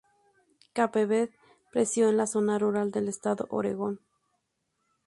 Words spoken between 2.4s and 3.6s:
rural del estado de